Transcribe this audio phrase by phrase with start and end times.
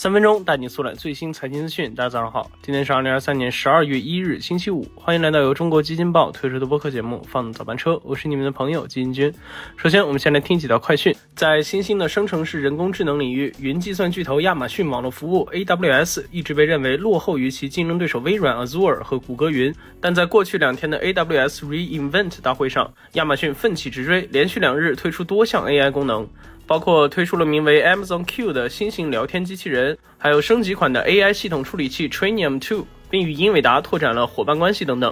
[0.00, 1.92] 三分钟带你速览最新财经资讯。
[1.92, 4.86] 大家早上好，今天是二零二三年十二月一日，星期五。
[4.94, 9.34] 欢迎来到由中国基金报推出的播客节目《放早班车》，我是你们的朋友基金君。
[9.76, 11.12] 首先，我们先来听几条快讯。
[11.34, 19.74] 在新兴的生成式人工智能领域，云计算巨头亚马逊网络服务 AWS 一直被认为落后于其竞争对手微软 Azure 和谷歌云。
[20.00, 26.24] 但在过去两天的 AWS reInvent 大会上，亚马逊奋起直追，连续两日推出多项 AI 功能。
[26.68, 35.10] 包括推出了名为 Amazon Q 的新型聊天机器人，还有升级款的 AI 系统处理器 Trainium 2，并与英伟达拓展了伙伴关系等等。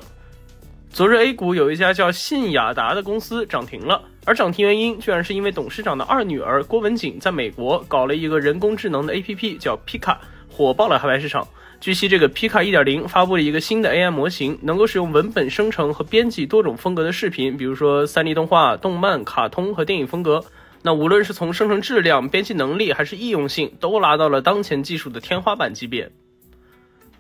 [0.91, 10.15] 昨日 A 股有一家叫信雅达的公司涨停了，而涨停原因居然是因为董事长的二女儿郭文景在美国搞了一个人工智能的 APP 叫 Pika，
[10.51, 11.49] 火爆了海外市场。
[11.81, 20.45] 据悉，这个 Pika 1.0发布了一个新的 AI 模型，能够使用文本生成和编辑多种风格的视频，比如说 3D 动画、动漫、卡通和电影风格。
[20.87, 26.13] 那无论是从生成质量、编辑能力还是易用性，都拿到了当前技术的天花板级别。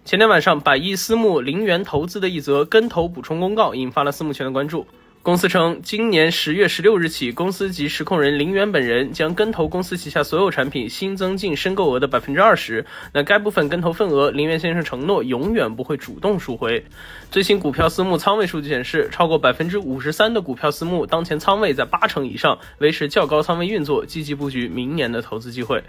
[0.05, 4.86] 前天晚上，百亿私募零元投资的一则跟投补充公告引发了私募圈的关注。
[5.27, 12.87] 公司称，今年十月十六日起，公司及实控人林元本人将跟投公司旗下所有产品新增净申购额的百分之二十。
[13.13, 16.85] 那该部分跟投份额，林元先生承诺永远不会主动赎回。
[17.29, 25.83] 最新股票私募仓位数据显示，超过百分之五十三的股票私募当前仓位在八成以上，维持较高仓位运作，积极布局明年的投资机会。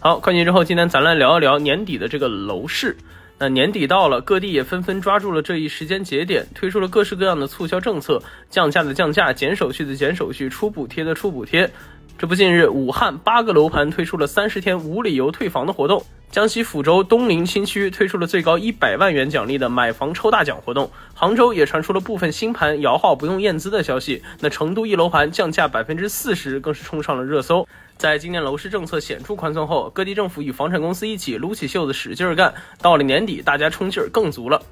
[0.00, 2.98] 好，快讯之后，今天咱来聊一聊年底的这个楼市。
[3.36, 11.68] 那年底到了，各地也纷纷抓住了这一时间节点，推出了各式各样的促销政策，降价的降价，减手续的减手续，出补贴的出补贴。
[12.16, 16.04] 这不，近日武汉八个楼盘推出了三十天无理由退房的活动。
[16.30, 24.22] 江西抚州东陵新区推出了最高一百万元奖励的买房抽大奖活动，杭州也传出了部分新盘摇号不用验资的消息。
[24.38, 27.66] 那成都一楼盘降价百分之四十，更是冲上了热搜。
[27.96, 34.62] 在今年楼市政策显著宽松后，各地政府与房产公司一起撸起袖子使劲干，到了年底，大家冲劲儿更足了。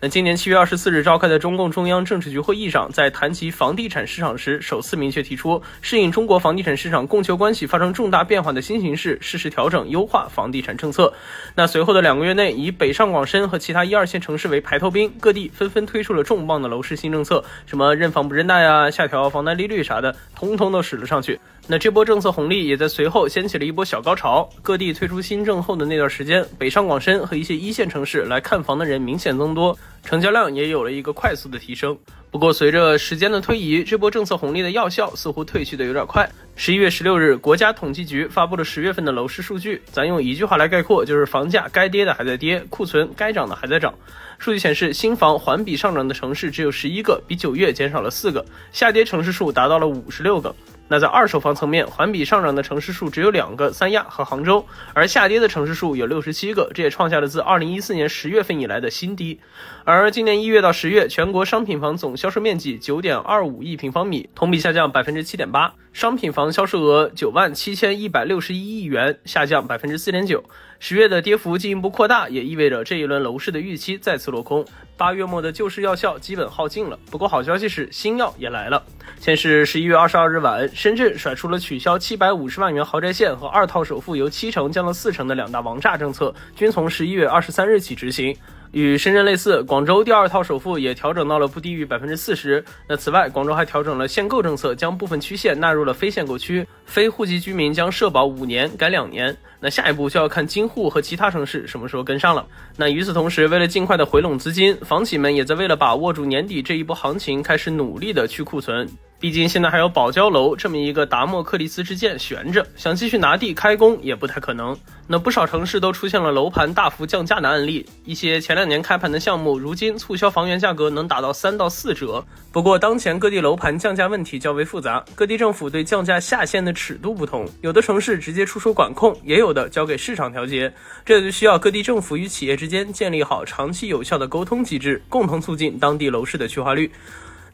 [0.00, 11.12] 那今年七月二十四日召开的中共中央政治局会议上，在谈及房地产市场时，首次明确提出，适应中国房地产市场供求关系发生重大变化的新形势，适时调整优化房地产政策。
[11.56, 21.40] 那随后的两个月内，以北上广深和其他一二线城市为排头兵，各地纷纷推出了重磅的楼市新政策，什么认房不认贷呀，下调房贷利率啥的，通通都使了上去。
[21.70, 29.78] 那这波政策红利也在随后掀起了一波小高潮，各地推出新政后的那段时间，北上广深和一些一线城市来看房的人明显增多。
[30.02, 31.98] 成交量也有了一个快速的提升。
[32.30, 36.26] 不过，随着时间的推移，这波政策红利的药效似乎褪去的有点快。
[36.56, 43.92] 十一月十六日，国家统计局发布了十月份的楼市数据，咱用一句话来概括，就是房价该跌的还在跌，库存该涨的还在涨。
[44.38, 48.42] 数据显示，新房环比上涨的城市只有十一个，比九月减少了四个；
[48.72, 50.54] 下跌城市数达到了五十六个。
[50.88, 59.38] 那在二手房层面，环比上涨的城市数只有两个，三亚和杭州，而下跌的城市数有六十七个，这也创下了自二零一四年十月份以来的新低。
[59.84, 70.42] 而今年一月到十月，全国商品房总销售面积九点二五亿平方米，同比下降百分之七点八，商品房销售额九万七千一百六十一亿元，下降百分之四点九。
[70.80, 74.64] 十月的跌幅进一步扩大，也意味着这一轮楼市的预期再次落空。
[74.98, 76.98] 八月末的救市药效基本耗尽了。
[77.08, 78.82] 不过好消息是，新药也来了。
[79.20, 88.36] 先是十一月二十二日晚，深圳甩出了取消七百五十万元豪宅线和二套首付由七成降到四成的两大王炸政策，均从十一月二十三日起执行。
[88.72, 92.62] 与深圳类似，广州第二套首付也调整到了不低于百分之四十。
[92.86, 99.34] 那此外，广州还调整了限购政策，将部分区县纳入了非限购区，非户籍居民将社保五年改两年。
[99.60, 102.46] 那下一步就要看京沪和其他城市什么时候跟上了。
[102.76, 108.88] 那与此同时，为了尽快的回笼资金，房企们也在为了把握住年底这一波行情，开始努力的去库存。
[109.20, 114.76] 毕竟现在还有保交楼这么一个达莫克利斯之剑悬着，想继续拿地开工也不太可能。
[115.08, 122.24] 那不少城市都出现了楼盘大幅降价的案例，一些前两年开盘的项目，如今促销房源价格能达到三到四折。
[122.52, 130.72] 不过当前各地楼盘降价问题较为复杂，各地政府对降价下限的尺度不同，有的城市直接出手管控，也有的交给市场调节。
[131.04, 136.88] 这就需要各地政府与企业之间建立好长期有效的沟通机制，共同促进当地楼市的去化率。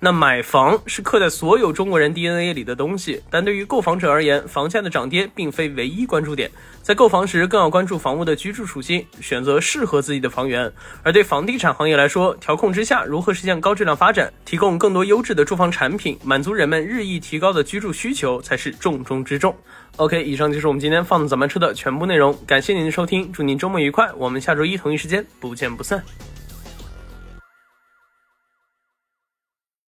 [0.05, 6.51] 那买房是刻在所有中国人 DNA 里的东西，但对于购房者而言，房价的涨跌并非唯一关注点。
[6.83, 10.71] 在购房时，更要关注房屋的居住属性，选择适合自己的房源。
[11.03, 19.57] 而对房地产行业来说，调控之下如何实现高质量发展，提供更多优质的住房产品，满足人们日益提高的居住需求，才是重中之重。
[19.97, 26.05] OK，以上就是我们今天放的早班车的全部内容，感谢您的收听，祝您周末愉快，我们下周一同一时间不见不散。